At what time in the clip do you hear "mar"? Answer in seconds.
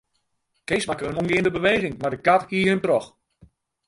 2.01-2.13